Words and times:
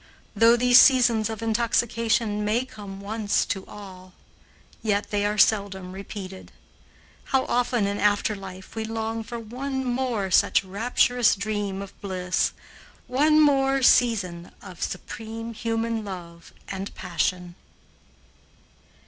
Though 0.35 0.57
these 0.57 0.79
seasons 0.79 1.29
of 1.29 1.43
intoxication 1.43 2.43
may 2.43 2.65
come 2.65 3.01
once 3.01 3.45
to 3.45 3.63
all, 3.67 4.13
yet 4.81 5.11
they 5.11 5.27
are 5.27 5.37
seldom 5.37 5.91
repeated. 5.91 6.51
How 7.25 7.45
often 7.45 7.85
in 7.85 7.99
after 7.99 8.35
life 8.35 8.75
we 8.75 8.83
long 8.83 9.21
for 9.23 9.37
one 9.39 9.83
more 9.85 10.31
such 10.31 10.63
rapturous 10.63 11.35
dream 11.35 11.83
of 11.83 12.01
bliss, 12.01 12.51
one 13.05 13.39
more 13.39 13.83
season 13.83 14.51
of 14.59 14.81
supreme 14.81 15.53
human 15.53 16.03
love 16.03 16.51
and 16.67 16.95
passion! 16.95 17.53